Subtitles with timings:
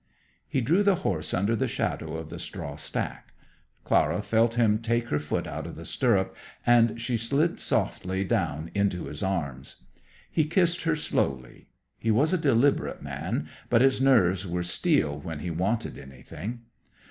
[0.49, 3.33] He drew the horse under the shadow of the straw stack.
[3.83, 6.35] Clara felt him take her foot out of the stirrup,
[6.65, 9.83] and she slid softly down into his arms.
[10.31, 11.67] He kissed her slowly.
[11.99, 16.61] He was a deliberate man, but his nerves were steel when he wanted anything.